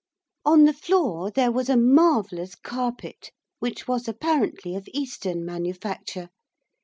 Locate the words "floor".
0.73-1.29